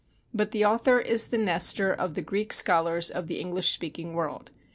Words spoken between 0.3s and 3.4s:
But the author is the Nestor of the Greek scholars of the